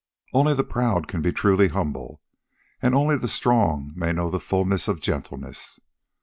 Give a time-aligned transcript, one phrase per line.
[0.33, 2.21] Only the proud can be truly humble,
[2.81, 5.79] as only the strong may know the fullness of gentleness.